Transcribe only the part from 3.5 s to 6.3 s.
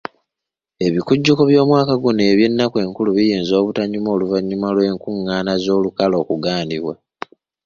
obutanyuma oluvannyuma lw'enkungaana ez'olukale